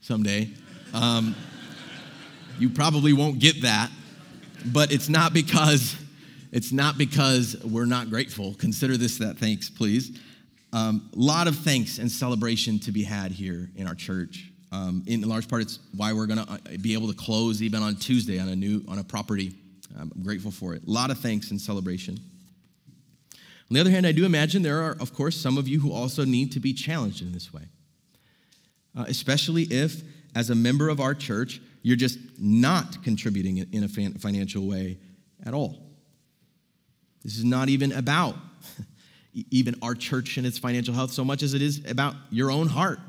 [0.00, 0.50] someday,
[0.92, 1.36] um,
[2.58, 3.90] you probably won't get that.
[4.66, 5.96] But it's not because
[6.52, 8.54] it's not because we're not grateful.
[8.54, 10.20] Consider this that thanks, please.
[10.72, 14.51] A um, lot of thanks and celebration to be had here in our church.
[14.72, 17.82] Um, in large part, it's why we're going to uh, be able to close even
[17.82, 19.52] on Tuesday on a new on a property.
[19.98, 20.82] I'm grateful for it.
[20.86, 22.18] A lot of thanks and celebration.
[23.34, 25.92] On the other hand, I do imagine there are, of course, some of you who
[25.92, 27.62] also need to be challenged in this way,
[28.96, 30.02] uh, especially if,
[30.34, 34.98] as a member of our church, you're just not contributing in a financial way
[35.44, 35.78] at all.
[37.22, 38.36] This is not even about
[39.50, 42.68] even our church and its financial health so much as it is about your own
[42.68, 43.00] heart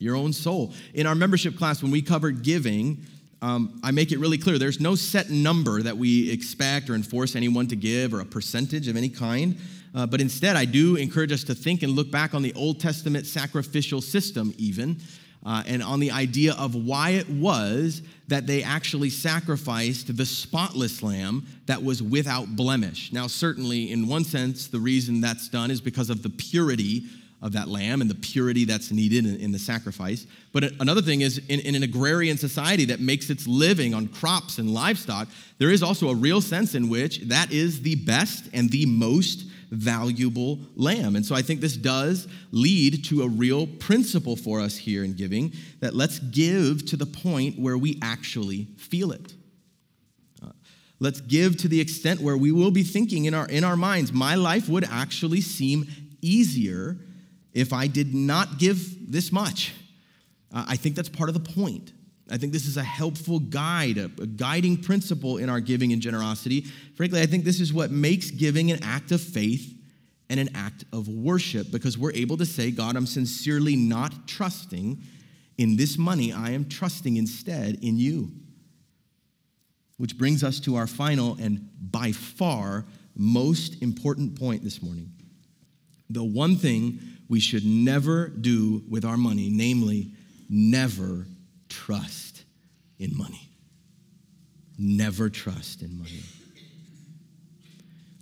[0.00, 0.72] your own soul.
[0.94, 3.06] In our membership class, when we covered giving,
[3.42, 7.36] um, I make it really clear there's no set number that we expect or enforce
[7.36, 9.56] anyone to give or a percentage of any kind.
[9.94, 12.80] Uh, but instead, I do encourage us to think and look back on the Old
[12.80, 14.98] Testament sacrificial system, even,
[15.44, 21.02] uh, and on the idea of why it was that they actually sacrificed the spotless
[21.02, 23.12] lamb that was without blemish.
[23.12, 27.04] Now, certainly, in one sense, the reason that's done is because of the purity
[27.42, 30.26] of that lamb and the purity that's needed in, in the sacrifice.
[30.52, 34.58] But another thing is, in, in, an agrarian society that makes its living on crops
[34.58, 38.68] and livestock, there is also a real sense in which that is the best and
[38.70, 41.16] the most valuable lamb.
[41.16, 45.14] And so I think this does lead to a real principle for us here in
[45.14, 49.32] giving that let's give to the point where we actually feel it.
[50.44, 50.50] Uh,
[50.98, 54.12] let's give to the extent where we will be thinking in our, in our minds,
[54.12, 55.86] my life would actually seem
[56.20, 56.98] easier
[57.52, 59.74] if I did not give this much.
[60.52, 61.92] Uh, I think that's part of the point.
[62.30, 66.00] I think this is a helpful guide, a, a, guiding principle in our giving and
[66.00, 66.62] generosity.
[66.94, 69.74] Frankly, I think this is what makes giving an act of faith
[70.28, 75.02] and an act of worship because we're able to say, God, I'm sincerely not trusting
[75.58, 76.32] in this money.
[76.32, 78.30] I am trusting instead in you.
[79.96, 82.86] Which brings us to our final and by far
[83.16, 85.12] most important point this morning.
[86.08, 87.00] The one thing
[87.30, 90.10] we should never do with our money, namely,
[90.48, 91.28] never
[91.68, 92.42] trust
[92.98, 93.48] in money.
[94.76, 96.24] Never trust in money.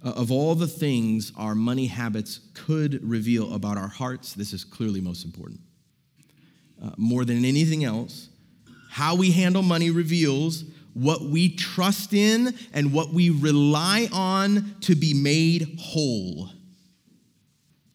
[0.04, 4.62] Uh, of all the things our money habits could reveal about our hearts, this is
[4.62, 5.60] clearly most important.
[6.84, 8.28] Uh, more than anything else,
[8.90, 14.94] how we handle money reveals what we trust in and what we rely on to
[14.94, 16.50] be made whole.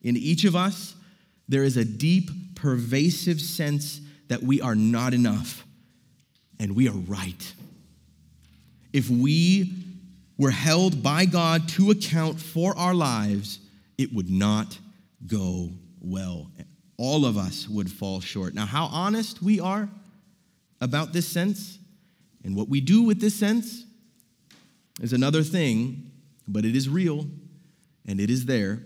[0.01, 0.95] In each of us,
[1.53, 5.63] there is a deep, pervasive sense that we are not enough,
[6.59, 7.53] and we are right.
[8.91, 9.71] If we
[10.37, 13.59] were held by God to account for our lives,
[13.97, 14.79] it would not
[15.27, 15.69] go
[16.01, 16.49] well.
[16.97, 18.55] All of us would fall short.
[18.55, 19.87] Now, how honest we are
[20.81, 21.77] about this sense
[22.43, 23.85] and what we do with this sense
[25.01, 26.11] is another thing,
[26.47, 27.27] but it is real
[28.07, 28.81] and it is there.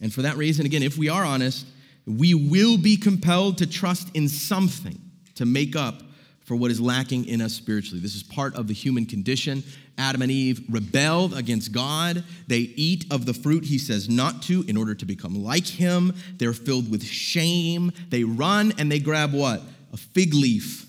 [0.00, 1.66] And for that reason, again, if we are honest,
[2.06, 4.98] we will be compelled to trust in something
[5.34, 6.02] to make up
[6.44, 8.00] for what is lacking in us spiritually.
[8.00, 9.62] This is part of the human condition.
[9.98, 12.24] Adam and Eve rebelled against God.
[12.46, 16.14] They eat of the fruit he says not to in order to become like him.
[16.38, 17.92] They're filled with shame.
[18.08, 19.60] They run and they grab what?
[19.92, 20.86] A fig leaf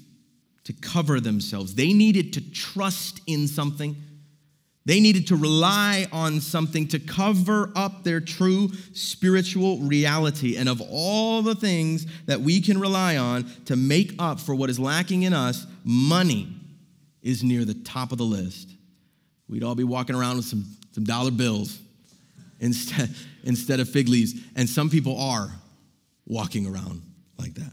[0.63, 1.75] to cover themselves.
[1.75, 3.97] They needed to trust in something
[4.85, 10.57] they needed to rely on something to cover up their true spiritual reality.
[10.57, 14.69] And of all the things that we can rely on to make up for what
[14.69, 16.47] is lacking in us, money
[17.21, 18.69] is near the top of the list.
[19.49, 21.79] We'd all be walking around with some, some dollar bills
[22.59, 23.13] instead,
[23.43, 24.33] instead of fig leaves.
[24.55, 25.51] And some people are
[26.25, 27.01] walking around
[27.37, 27.71] like that.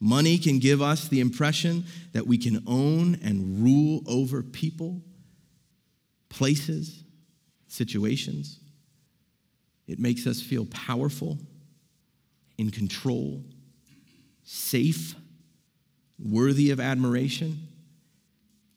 [0.00, 5.00] Money can give us the impression that we can own and rule over people,
[6.28, 7.02] places,
[7.68, 8.60] situations.
[9.86, 11.38] It makes us feel powerful,
[12.58, 13.44] in control,
[14.42, 15.14] safe,
[16.18, 17.68] worthy of admiration.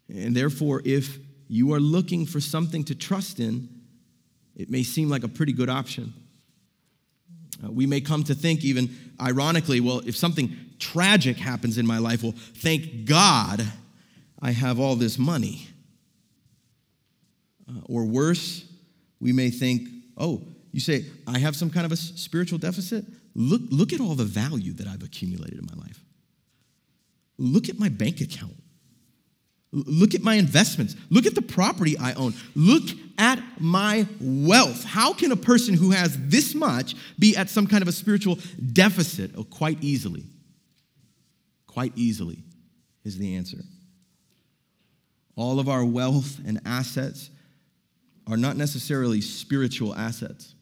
[0.09, 3.69] And therefore, if you are looking for something to trust in,
[4.55, 6.13] it may seem like a pretty good option.
[7.63, 11.97] Uh, we may come to think, even ironically, well, if something tragic happens in my
[11.97, 13.65] life, well, thank God
[14.41, 15.67] I have all this money.
[17.69, 18.65] Uh, or worse,
[19.19, 19.87] we may think,
[20.17, 23.05] oh, you say, I have some kind of a spiritual deficit?
[23.35, 26.03] Look, look at all the value that I've accumulated in my life.
[27.37, 28.55] Look at my bank account.
[29.71, 30.95] Look at my investments.
[31.09, 32.33] Look at the property I own.
[32.55, 34.83] Look at my wealth.
[34.83, 38.39] How can a person who has this much be at some kind of a spiritual
[38.73, 39.31] deficit?
[39.37, 40.23] Oh, quite easily.
[41.69, 42.43] Quite easily
[43.03, 43.59] is the answer.
[45.35, 47.29] All of our wealth and assets
[48.25, 50.55] are not necessarily spiritual assets.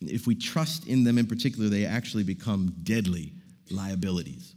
[0.00, 3.32] If we trust in them in particular, they actually become deadly
[3.68, 4.54] liabilities.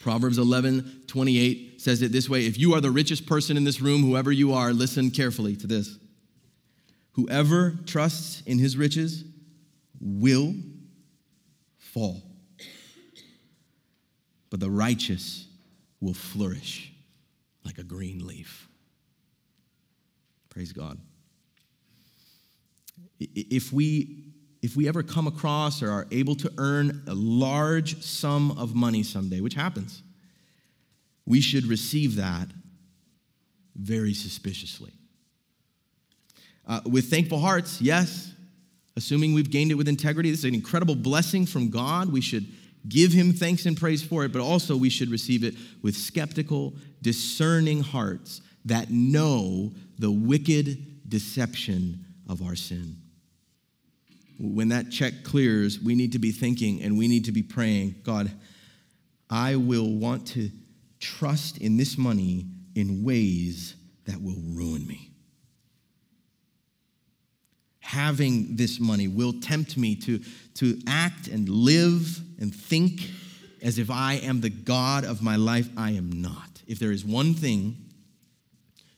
[0.00, 3.82] Proverbs 11, 28 says it this way If you are the richest person in this
[3.82, 5.98] room, whoever you are, listen carefully to this.
[7.12, 9.24] Whoever trusts in his riches
[10.00, 10.54] will
[11.76, 12.22] fall,
[14.54, 15.48] but the righteous
[16.00, 16.92] will flourish
[17.64, 18.68] like a green leaf.
[20.48, 20.96] Praise God.
[23.18, 24.22] If we
[24.62, 29.02] if we ever come across or are able to earn a large sum of money
[29.02, 30.04] someday, which happens,
[31.26, 32.46] we should receive that
[33.74, 34.92] very suspiciously.
[36.64, 38.32] Uh, with thankful hearts, yes,
[38.96, 40.30] assuming we've gained it with integrity.
[40.30, 42.12] This is an incredible blessing from God.
[42.12, 42.46] We should
[42.88, 46.74] give him thanks and praise for it, but also we should receive it with skeptical,
[47.02, 52.96] discerning hearts that know the wicked deception of our sin.
[54.40, 57.96] When that check clears, we need to be thinking and we need to be praying
[58.02, 58.30] God,
[59.30, 60.50] I will want to
[61.00, 63.74] trust in this money in ways
[64.06, 65.13] that will ruin me.
[67.94, 70.18] Having this money will tempt me to,
[70.54, 73.08] to act and live and think
[73.62, 75.68] as if I am the God of my life.
[75.76, 76.60] I am not.
[76.66, 77.76] If there is one thing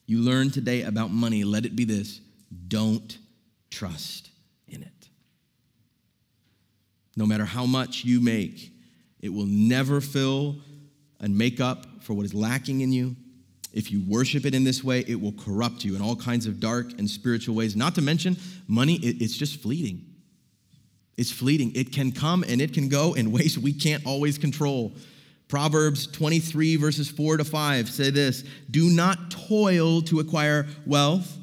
[0.06, 2.20] you learn today about money, let it be this
[2.68, 3.18] don't
[3.70, 4.30] trust
[4.66, 5.08] in it.
[7.16, 8.72] No matter how much you make,
[9.20, 10.56] it will never fill
[11.20, 13.14] and make up for what is lacking in you.
[13.76, 16.60] If you worship it in this way, it will corrupt you in all kinds of
[16.60, 17.76] dark and spiritual ways.
[17.76, 20.02] Not to mention, money, it's just fleeting.
[21.18, 21.72] It's fleeting.
[21.74, 24.94] It can come and it can go in ways we can't always control.
[25.48, 31.36] Proverbs 23, verses 4 to 5 say this Do not toil to acquire wealth,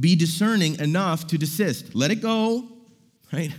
[0.00, 1.94] be discerning enough to desist.
[1.94, 2.64] Let it go,
[3.34, 3.52] right?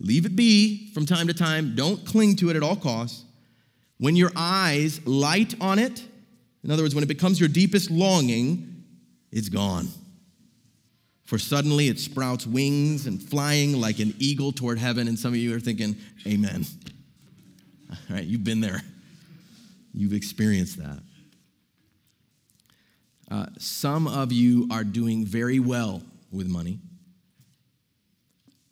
[0.00, 1.76] Leave it be from time to time.
[1.76, 3.24] Don't cling to it at all costs.
[3.98, 6.04] When your eyes light on it,
[6.62, 8.84] in other words, when it becomes your deepest longing,
[9.32, 9.88] it's gone.
[11.24, 15.08] For suddenly it sprouts wings and flying like an eagle toward heaven.
[15.08, 15.96] And some of you are thinking,
[16.26, 16.66] Amen.
[17.90, 18.82] All right, you've been there,
[19.94, 20.98] you've experienced that.
[23.30, 26.02] Uh, some of you are doing very well
[26.32, 26.80] with money.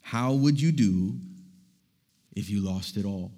[0.01, 1.15] How would you do
[2.35, 3.31] if you lost it all?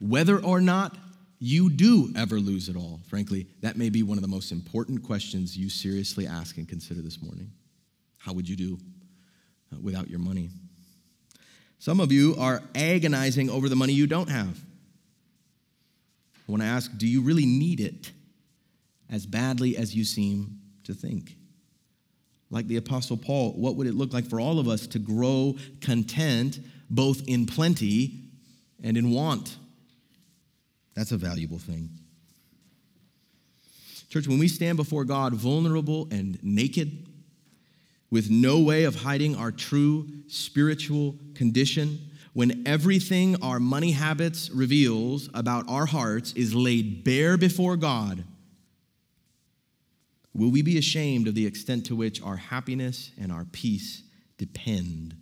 [0.00, 0.96] Whether or not
[1.40, 5.02] you do ever lose it all, frankly, that may be one of the most important
[5.02, 7.50] questions you seriously ask and consider this morning.
[8.18, 8.78] How would you do
[9.72, 10.50] uh, without your money?
[11.78, 14.60] Some of you are agonizing over the money you don't have.
[16.46, 18.12] I want to ask do you really need it
[19.08, 21.36] as badly as you seem to think?
[22.50, 25.56] Like the Apostle Paul, what would it look like for all of us to grow
[25.80, 26.58] content
[26.90, 28.24] both in plenty
[28.82, 29.56] and in want?
[30.94, 31.90] That's a valuable thing.
[34.08, 37.06] Church, when we stand before God vulnerable and naked,
[38.10, 42.00] with no way of hiding our true spiritual condition,
[42.32, 48.24] when everything our money habits reveals about our hearts is laid bare before God,
[50.34, 54.02] will we be ashamed of the extent to which our happiness and our peace
[54.38, 55.14] depend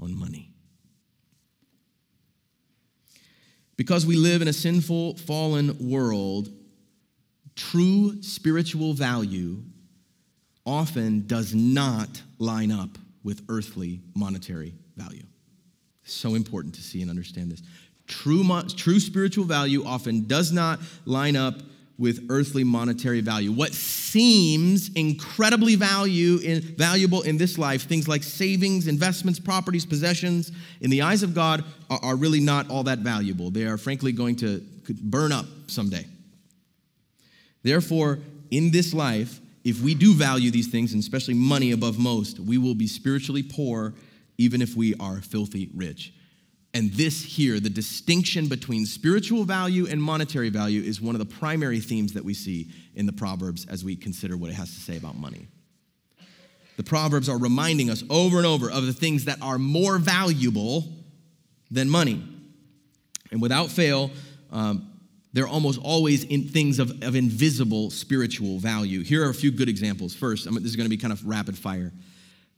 [0.00, 0.55] on money?
[3.76, 6.48] Because we live in a sinful, fallen world,
[7.54, 9.62] true spiritual value
[10.64, 15.24] often does not line up with earthly monetary value.
[16.04, 17.62] So important to see and understand this.
[18.06, 18.44] True,
[18.76, 21.60] true spiritual value often does not line up
[21.98, 23.50] with earthly monetary value.
[23.50, 30.52] What seems incredibly value in, valuable in this life, things like savings, investments, properties, possessions,
[30.80, 33.50] in the eyes of God are, are really not all that valuable.
[33.50, 34.62] They are frankly going to
[35.02, 36.06] burn up someday.
[37.62, 38.20] Therefore,
[38.50, 42.58] in this life, if we do value these things, and especially money above most, we
[42.58, 43.94] will be spiritually poor
[44.38, 46.12] even if we are filthy rich.
[46.76, 51.34] And this here, the distinction between spiritual value and monetary value, is one of the
[51.34, 54.80] primary themes that we see in the Proverbs as we consider what it has to
[54.82, 55.48] say about money.
[56.76, 60.84] The Proverbs are reminding us over and over of the things that are more valuable
[61.70, 62.22] than money.
[63.30, 64.10] And without fail,
[64.52, 64.92] um,
[65.32, 69.02] they're almost always in things of, of invisible spiritual value.
[69.02, 70.14] Here are a few good examples.
[70.14, 71.90] First, I mean, this is going to be kind of rapid fire,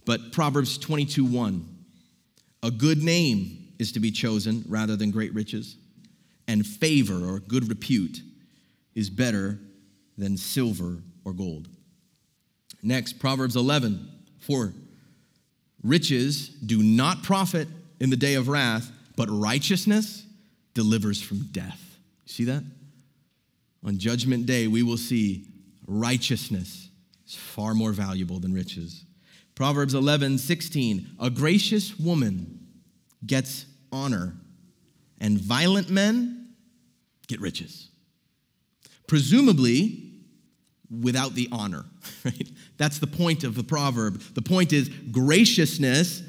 [0.07, 1.77] but Proverbs 22 1.
[2.65, 5.77] A good name is to be chosen rather than great riches,
[6.47, 8.21] and favor or good repute
[8.95, 9.59] is better
[10.17, 11.69] than silver or gold.
[12.83, 14.09] Next, Proverbs 11,
[14.41, 14.73] 4.
[15.83, 17.69] Riches do not profit
[18.01, 20.25] in the day of wrath, but righteousness
[20.75, 21.99] delivers from death.
[22.27, 22.65] See that?
[23.85, 25.47] On judgment day, we will see
[25.87, 26.89] righteousness
[27.27, 29.05] is far more valuable than riches.
[29.55, 31.09] Proverbs 11, 16.
[31.21, 32.68] A gracious woman
[33.27, 34.35] gets honor,
[35.21, 36.49] and violent men
[37.27, 37.89] get riches.
[39.07, 40.09] Presumably,
[40.91, 41.85] without the honor,
[42.25, 42.49] right?
[42.77, 44.21] That's the point of the proverb.
[44.35, 46.23] The point is graciousness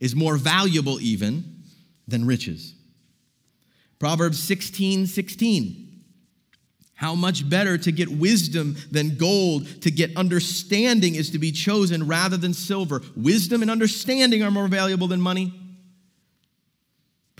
[0.00, 1.62] is more valuable even
[2.06, 2.74] than riches.
[3.98, 5.80] Proverbs 16 16.
[6.96, 12.06] How much better to get wisdom than gold, to get understanding is to be chosen
[12.06, 13.02] rather than silver.
[13.16, 15.52] Wisdom and understanding are more valuable than money.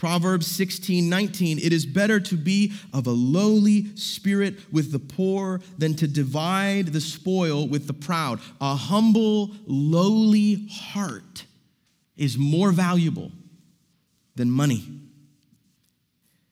[0.04, 5.62] Proverbs 16, 19, it is better to be of a lowly spirit with the poor
[5.78, 8.38] than to divide the spoil with the proud.
[8.60, 11.46] A humble, lowly heart
[12.18, 13.32] is more valuable
[14.36, 14.84] than money.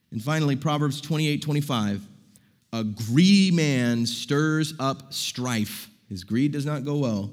[0.09, 2.07] And finally, Proverbs 28, 25,
[2.73, 5.91] a greedy man stirs up strife.
[6.09, 7.29] His greed does not go well,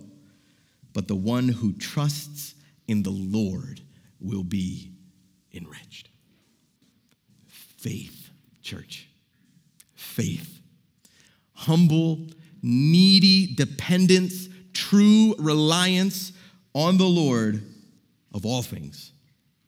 [0.93, 2.57] but the one who trusts
[2.87, 3.81] in the Lord
[4.21, 4.93] will be
[5.55, 6.10] enriched.
[7.81, 8.29] Faith,
[8.61, 9.09] church.
[9.95, 10.61] Faith.
[11.55, 12.27] Humble,
[12.63, 16.33] needy dependence, true reliance
[16.75, 17.63] on the Lord
[18.35, 19.13] of all things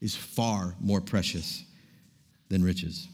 [0.03, 1.65] is far more precious
[2.51, 3.09] than riches.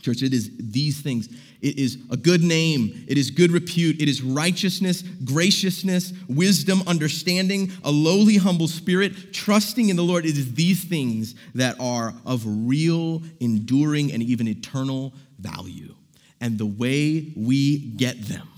[0.00, 1.28] Church, it is these things.
[1.60, 3.04] It is a good name.
[3.06, 4.00] It is good repute.
[4.00, 10.24] It is righteousness, graciousness, wisdom, understanding, a lowly, humble spirit, trusting in the Lord.
[10.24, 15.94] It is these things that are of real, enduring, and even eternal value.
[16.40, 18.48] And the way we get them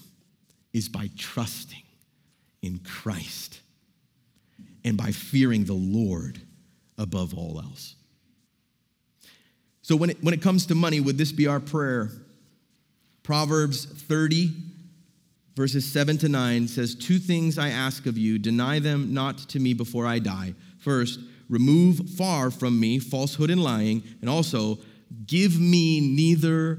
[0.73, 1.83] is by trusting
[2.63, 3.61] in Christ
[4.85, 6.41] and by fearing the Lord
[6.99, 7.97] above all else.
[9.93, 12.11] So, when it, when it comes to money, would this be our prayer?
[13.23, 14.49] Proverbs 30,
[15.55, 19.61] verses 7 to 9 says, Two things I ask of you, deny them not to
[19.61, 20.55] me before I die.
[20.79, 21.21] First,
[21.51, 24.79] remove far from me falsehood and lying, and also
[25.27, 26.79] give me neither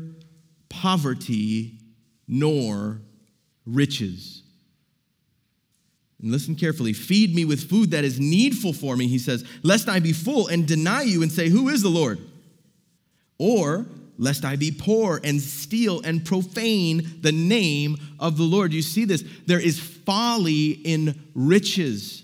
[0.70, 1.78] poverty
[2.28, 2.99] nor
[3.68, 4.41] riches.
[6.20, 6.93] And listen carefully.
[6.93, 10.47] Feed me with food that is needful for me, he says, lest I be full
[10.47, 12.18] and deny you and say, Who is the Lord?
[13.44, 13.88] Or
[14.18, 18.72] lest I be poor and steal and profane the name of the Lord.
[18.72, 19.22] You see this?
[19.46, 22.24] There is folly in riches,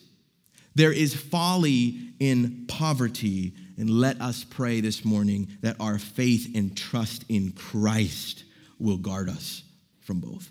[0.76, 3.54] there is folly in poverty.
[3.78, 8.46] And let us pray this morning that our faith and trust in Christ
[8.78, 9.64] will guard us
[10.00, 10.50] from both.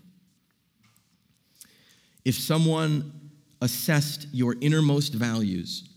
[2.27, 3.31] If someone
[3.63, 5.89] assessed your innermost values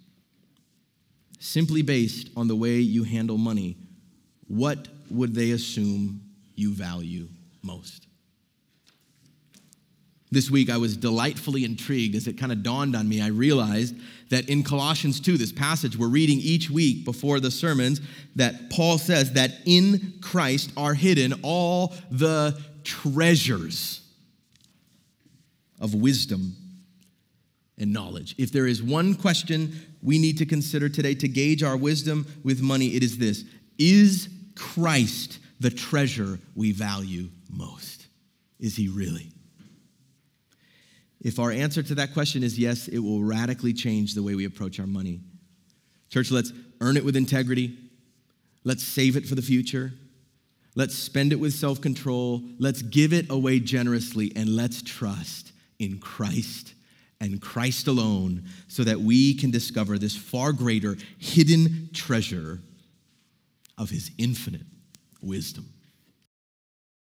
[1.39, 3.77] simply based on the way you handle money,
[4.51, 6.21] what would they assume
[6.55, 7.27] you value
[7.63, 8.07] most?
[10.29, 13.21] This week, I was delightfully intrigued as it kind of dawned on me.
[13.21, 13.95] I realized
[14.29, 18.01] that in Colossians 2, this passage we're reading each week before the sermons,
[18.35, 24.01] that Paul says that in Christ are hidden all the treasures
[25.79, 26.55] of wisdom
[27.77, 28.35] and knowledge.
[28.37, 32.61] If there is one question we need to consider today to gauge our wisdom with
[32.61, 33.45] money, it is this
[33.77, 38.07] Is Christ the treasure we value most?
[38.59, 39.31] Is he really?
[41.19, 44.45] If our answer to that question is yes, it will radically change the way we
[44.45, 45.19] approach our money.
[46.09, 47.77] Church, let's earn it with integrity.
[48.63, 49.93] Let's save it for the future.
[50.75, 52.41] Let's spend it with self control.
[52.57, 54.31] Let's give it away generously.
[54.35, 56.73] And let's trust in Christ
[57.19, 62.59] and Christ alone so that we can discover this far greater hidden treasure
[63.81, 64.67] of his infinite
[65.23, 65.73] wisdom.